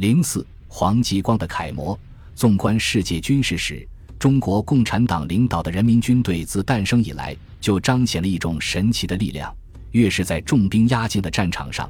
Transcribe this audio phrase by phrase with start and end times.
[0.00, 1.98] 零四黄继光的楷模。
[2.34, 3.86] 纵观世界军事史，
[4.18, 9.54] 中国共产党领导的人民军队自诞生以来，就彰显了一种神奇的力量。
[9.90, 11.86] 越是在重兵压境的战场上，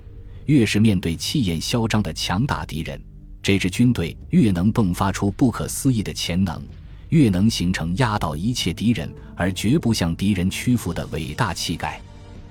[0.46, 3.00] 越是面对气焰嚣张的强大敌人，
[3.40, 6.60] 这支军队越能迸发出不可思议的潜能，
[7.10, 12.00] 越能形成压倒一切敌人而绝不向敌人屈服的伟大气概。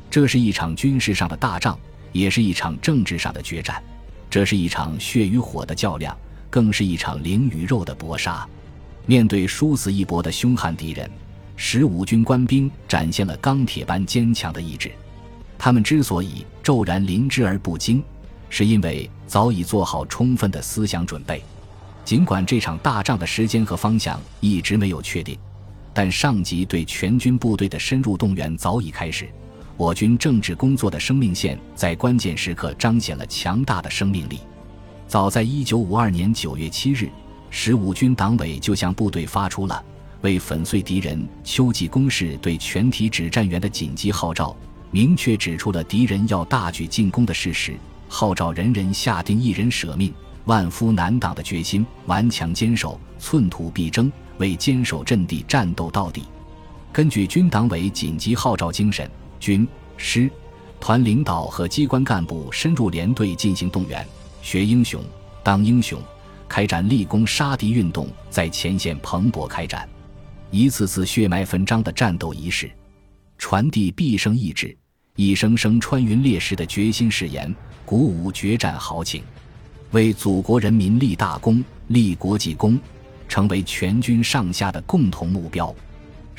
[0.10, 1.78] 这是一场军事上的大仗，
[2.14, 3.84] 也是一场政治上的决战。
[4.30, 6.16] 这是一场血与火的较量，
[6.50, 8.48] 更是一场灵与肉的搏杀。
[9.06, 11.10] 面对殊死一搏的凶悍敌人，
[11.56, 14.92] 十五军官兵展现了钢铁般坚强的意志。
[15.58, 18.04] 他们之所以骤然临之而不惊，
[18.50, 21.44] 是因为早已做好充分的思想准备。
[22.06, 25.38] 尽管这场大仗的时间和方向一直没有确定，
[25.94, 29.28] 但上级对全军部队的深入动员早已开始。
[29.80, 34.42] 我军政治工作的生命线在关键时刻彰显了强大的生命力。
[35.08, 37.10] 早在1952年9月7日，
[37.50, 39.82] 十五军党委就向部队发出了
[40.20, 44.54] 为粉碎敌人秋季攻势对全体指战员的紧急号召，
[44.92, 47.74] 明确指出了敌人要大举进攻的事实，
[48.10, 56.26] 号召人人下定一人舍命、万夫难挡的决心，顽强坚守，寸土必争，为坚守阵地战斗到底。
[56.92, 59.10] 根据军党委紧急号召精神。
[59.40, 60.30] 军师
[60.80, 64.06] 团领导和机关干部深入连队进行动员，
[64.42, 65.04] 学英雄
[65.44, 66.02] 当英雄，
[66.48, 69.88] 开展立功杀敌运动，在前线蓬勃开展，
[70.52, 72.70] 一次次血脉纷张的战斗仪式，
[73.38, 74.76] 传递毕生意志，
[75.16, 77.54] 一声声穿云裂石的决心誓言，
[77.86, 79.22] 鼓舞决战豪情，
[79.92, 82.80] 为祖国人民立大功、立国际功，
[83.28, 85.76] 成为全军上下的共同目标。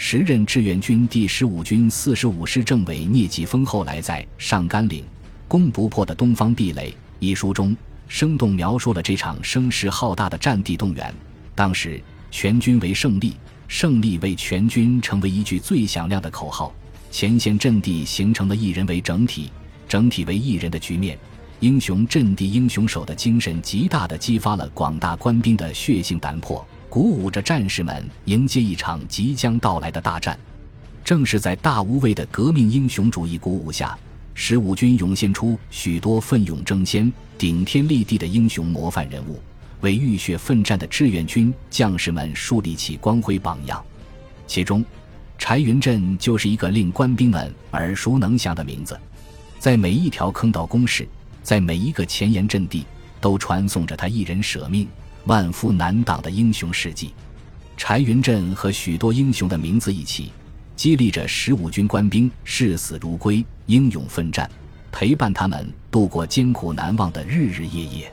[0.03, 5.05] 时任志愿军第十五军四十五师政委聂继峰后来在《上甘岭，
[5.47, 7.77] 攻不破的东方壁垒》一书中，
[8.09, 11.15] 生动描述了这场声势浩大的战地动员。
[11.55, 13.37] 当时，全军为胜利，
[13.69, 16.75] 胜利为全军成为一句最响亮的口号。
[17.11, 19.51] 前线阵地形成了一人为整体，
[19.87, 21.19] 整体为一人的局面。
[21.61, 26.67] 英雄阵地英雄手的精神，极大地激发了广大官兵的血性胆魄。
[26.91, 30.37] 鼓舞着战士们迎接一场即将到来的大战。
[31.05, 33.97] 正是在大无畏的革命英雄主义鼓舞下，
[34.35, 39.41] 十五军涌现出许多奋勇争先、顶天立地的英雄模范人物，
[39.83, 43.81] 为浴血奋战的志愿军将士们树立起光辉榜样。
[44.49, 44.85] 其中，
[45.39, 48.99] 柴云振就是一个令官兵们耳熟能详的名字。
[49.61, 51.07] 在每一条坑道工事，
[51.41, 52.85] 在每一个前沿阵地，
[53.21, 54.89] 都传颂着他一人舍命。
[55.31, 57.15] 万夫难挡的英雄事迹，
[57.77, 60.33] 柴云振和许多英雄的名字一起，
[60.75, 64.51] 激励着十五军官兵视死如归、英勇奋战，
[64.91, 68.13] 陪伴他们度过艰苦难忘的日日夜夜。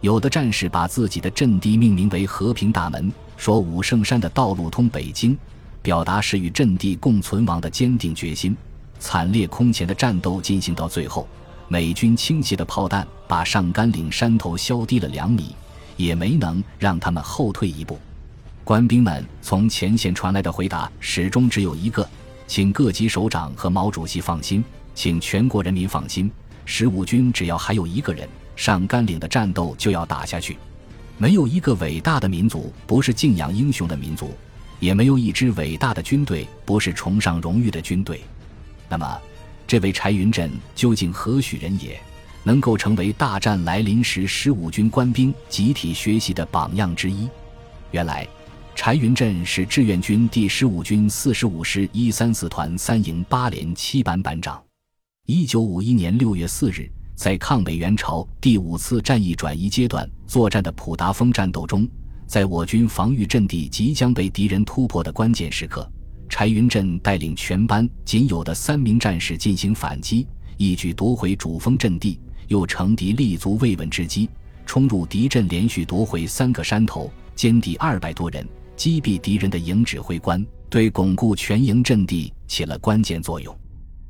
[0.00, 5.38] 有的战士把自己的阵地命名为“和平大门”，说五圣山的道路通北京，
[5.80, 8.56] 表达是与阵地共存亡的坚定决心。
[8.98, 11.28] 惨烈空前的战斗进行到最后，
[11.68, 15.54] 美军倾斜的炮弹把上甘岭山头削低了两米。
[15.98, 17.98] 也没能让他们后退一步。
[18.64, 22.08] 官兵们从前线传来的回答始终只有一个
[22.46, 24.64] ：“请各级首长和毛主席放心，
[24.94, 26.30] 请全国人民放心，
[26.64, 30.56] 十五军只要还有一个人，上甘岭的战斗就要打下去。
[31.16, 34.32] 没有一个伟大的民族不是敬仰英雄的民族，
[34.80, 38.20] 也没有一支伟大的军队不是崇尚荣誉的军队。
[38.88, 39.20] 那么，
[39.66, 41.98] 这位柴云振究竟何许人也？”
[42.48, 47.28] 能够成为大战来临时十五军官兵集体学习的榜样之一。
[47.90, 48.26] 原来，
[48.74, 54.58] 柴云振是志愿军第十五军四十五师一三四团三营八连七班班长。
[55.26, 61.86] 一九五一年六月四日，在抗美援朝第五次战役转移阶段作战的普达峰战斗中，
[62.26, 65.86] 在我军防御阵地即将被敌人突破的关键时刻，
[66.30, 70.26] 柴云振带领全班仅有的三名战士进行反击，
[70.56, 72.18] 一举夺回主峰阵地。
[72.48, 74.28] 又乘敌立足未稳之机，
[74.66, 78.46] 冲入敌阵，连续夺回三个山头，歼敌二百多人，
[78.76, 83.56] 击毙敌人的营指挥官，对巩固全营阵地起了关键作用。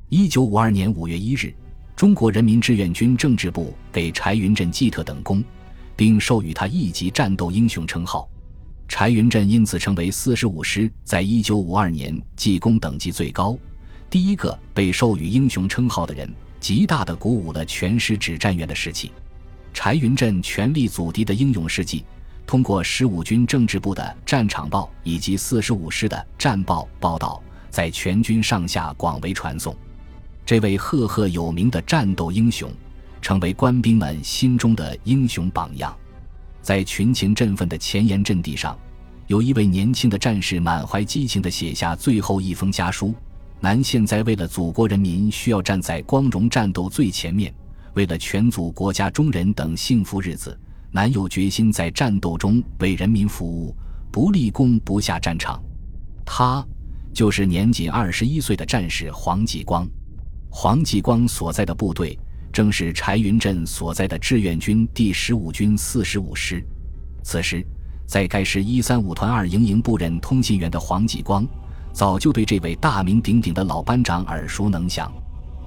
[0.08, 1.52] 一九五二年五月一日，
[1.94, 5.44] 中国人民志愿军政治部给柴云振记特等功，
[5.94, 8.28] 并授予他一级战斗英雄称号。
[8.86, 13.58] 柴云振因此成为四十五师在一九五二年记功等级最高、
[14.08, 16.32] 第一个被授予英雄称号的人。
[16.60, 19.12] 极大地鼓舞了全师指战员的士气。
[19.72, 22.04] 柴云振全力阻敌的英勇事迹，
[22.46, 27.40] 通过十五军政治部的战场报以及四十五师的战报报道，
[27.70, 29.76] 在全军上下广为传颂。
[30.44, 32.72] 这位赫赫有名的战斗英雄，
[33.20, 35.94] 成为官兵们心中的英雄榜样。
[36.62, 38.76] 在群情振奋的前沿阵地上，
[39.26, 43.14] 有一位年轻的战士满怀激情地写下最后一封家书
[43.60, 47.52] ：“南现在为了祖国人民，需要站在光荣战斗最前面；
[47.94, 50.58] 为了全族国家中人等幸福日子，
[50.90, 53.76] 南有决心在战斗中为人民服务，
[54.10, 55.62] 不立功不下战场。”
[56.24, 56.66] 他。
[57.10, 59.88] 就是年仅二十一岁的战士黄继光，
[60.50, 62.16] 黄继光所在的部队
[62.52, 66.62] 正是柴云振所在的志愿军第十五军四十五师。
[67.24, 67.66] 此时，
[68.06, 71.44] 在该师一三五团二营营部任通信员的黄继光，
[71.98, 75.12] 早就对这位大名鼎鼎的老班长耳熟能详。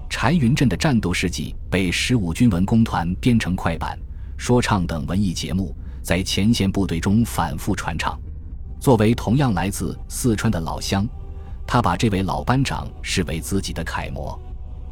[0.10, 4.00] 柴云振的战斗事迹被十五军文工团编成快板、
[4.38, 8.18] 说唱等文艺节目，在前线部队中反复传唱。
[8.80, 11.06] 作为同样来自四川的老乡。
[11.68, 14.40] 他把这位老班长视为自己的楷模，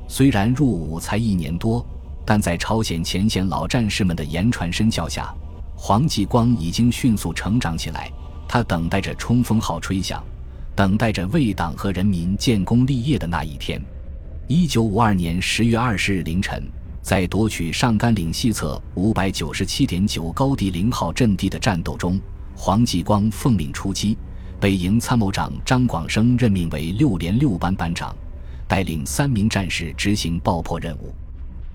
[0.09, 1.85] 虽然入伍才一年多，
[2.25, 5.33] 但在朝鲜前线老战士们的言传身教下，
[5.73, 8.11] 黄继光已经迅速成长起来。
[8.45, 10.21] 他等待着冲锋号吹响，
[10.79, 13.83] 等待着为党和人民建功立业的那一天。
[14.47, 16.63] 一九五二年十月二十日凌晨，
[17.01, 22.17] 在夺取上甘岭西侧五百九十七点九高地零号阵地的战斗中，
[22.55, 24.17] 黄继光奉命出击。
[24.57, 28.15] 北营参谋长张广生任命为六连六班班长，
[28.65, 31.13] 带领三名战士执行爆破任务。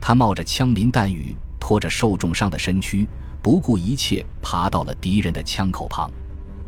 [0.00, 3.06] 他冒着枪林弹雨，拖着受重伤的身躯，
[3.42, 6.10] 不顾一切爬到了敌人的枪口旁。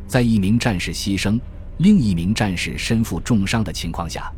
[0.06, 1.40] 在一名战士牺牲、
[1.78, 4.32] 另一名战士身负重伤的情况下，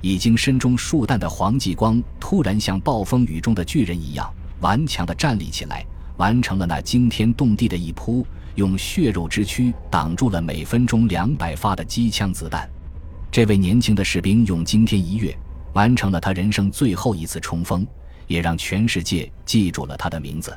[0.00, 5.84] 已经身中数弹的黄继光突然像暴风雨中的巨人一样顽强地站立起来，
[6.16, 8.26] 完成了那惊天动地的一扑。
[8.56, 12.68] 用血肉之躯挡住了每分钟两百发的机枪子弹，
[13.30, 15.34] 这位年轻的士兵用惊天一跃
[15.72, 17.86] 完成了他人生最后一次冲锋，
[18.26, 20.54] 也让全世界记住了他的名字。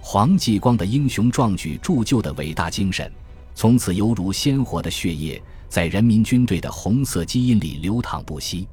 [0.00, 3.10] 黄继光的英雄壮举、铸就的伟大精神，
[3.54, 8.66] 从此犹如鲜活的血液，在人民军队的红色基因里流淌不息。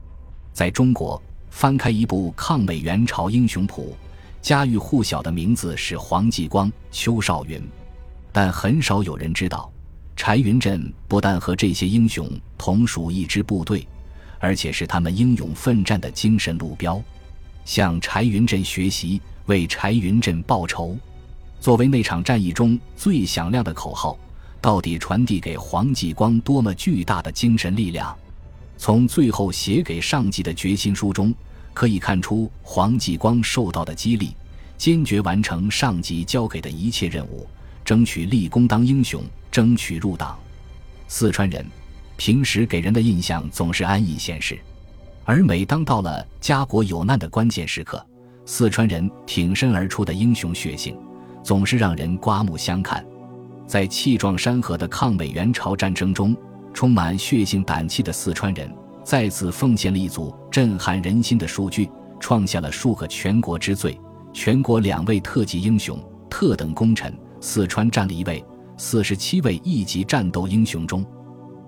[0.53, 3.95] 在中国，翻开一部抗美援朝英雄谱，
[4.41, 7.61] 家喻户晓的名字是黄继光、邱少云。
[8.31, 9.71] 但很少有人知道，
[10.15, 13.87] 柴云振不但和这些英雄同属一支部队，
[14.39, 17.01] 而且是他们英勇奋战的精神路标。
[17.65, 20.97] 向柴云振学习，为柴云振报仇，
[21.59, 24.17] 作为那场战役中最响亮的口号，
[24.61, 28.15] 到底传递给黄继光多么巨大的精神力量？
[28.77, 31.33] 从最后写给上级的决心书中，
[31.73, 34.35] 可以看出黄继光受到的激励，
[34.77, 37.47] 坚决完成上级交给的一切任务。
[37.85, 40.37] 争取立功当英雄，争取入党。
[41.07, 41.65] 四川人
[42.17, 44.59] 平时给人的印象总是安逸闲适，
[45.25, 48.05] 而每当到了家国有难的关键时刻，
[48.45, 50.95] 四川人挺身而出的英雄血性
[51.43, 53.03] 总是让人刮目相看。
[53.69, 56.35] 在气壮山河的抗美援朝战争中，
[56.73, 58.67] 充满血性胆气的四川人
[59.03, 61.87] 再次奉献了一组震撼人心的数据，
[62.19, 63.95] 创下了数个全国之最。
[64.33, 67.15] 全国两位特级英雄、特等功臣。
[67.41, 68.43] 四川占了一位，
[68.75, 71.05] 四十七位一级战斗英雄中，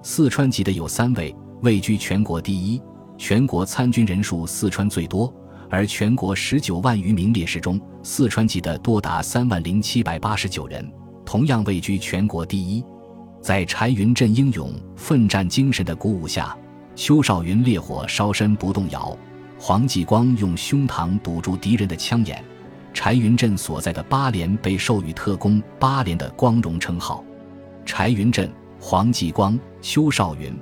[0.02, 2.82] 四川籍的有三位，位居全国第一。
[3.16, 5.32] 全国参军人数，四川最多，
[5.70, 10.92] 而全国十九万余名烈士中，四川籍的多达三万零七百八十九人，
[11.32, 12.84] 同样位居全国第一。
[13.42, 16.54] 在柴云振英勇奋战精神的鼓舞下，
[16.94, 19.18] 邱少云烈火烧身不动摇，
[19.58, 22.44] 黄继光用胸膛堵住敌人的枪眼。
[22.94, 27.24] 柴云振所在的八连被授予特工八连的光荣称号。
[27.86, 30.54] 柴云振、黄继光、邱少云，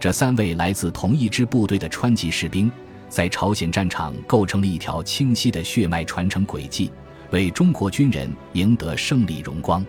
[0.00, 2.72] 这三位来自同一支部队的川籍士兵，
[3.10, 6.90] 在朝鲜战场构成了一条清晰的血脉传承轨迹，
[7.32, 9.84] 为中国军人赢得胜利荣光。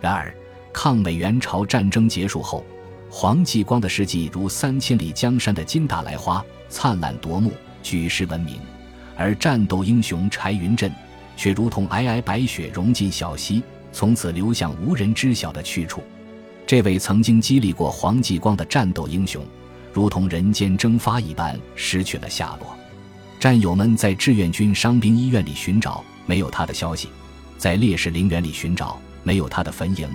[0.00, 0.34] 然而，
[0.72, 2.64] 抗美援朝战争结束后，
[3.10, 7.52] 黄继光的事迹如三千里江山的金大来花，灿烂夺目，
[7.82, 8.56] 举世闻名；
[9.16, 10.92] 而战斗英雄柴云振。
[11.36, 13.62] 却如同皑皑白雪融进小溪，
[13.92, 16.02] 从此流向无人知晓的去处。
[16.66, 19.46] 这位曾经激励过黄继光的战斗英雄，
[19.92, 22.76] 如同人间蒸发一般失去了下落。
[23.38, 27.06] 战友们在志愿军伤兵医院里寻找，没有他的消息；
[27.56, 30.08] 在烈士陵园里寻找，没有他的坟茔；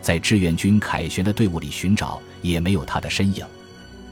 [0.00, 3.44] 在志愿军凯旋的队伍里寻找，也没有他的身影。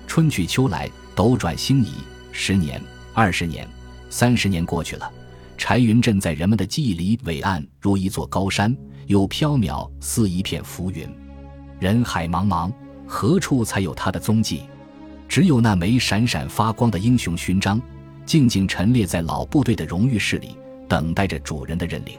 [0.06, 1.92] 春去秋来，斗转星移，
[2.30, 2.80] 十年、
[3.12, 3.68] 二十年、
[4.10, 5.10] 三十年过去了。
[5.56, 11.08] 柴云振在人们的记忆里伟岸如一座高山，又缥缈似一片浮云。
[11.78, 12.72] 人海茫茫，
[13.06, 14.62] 何处才有他的踪迹？
[15.28, 17.80] 只有那枚闪闪发光的英雄勋章，
[18.26, 20.56] 静静陈列在老部队的荣誉室里，
[20.88, 22.18] 等待着主人的认领。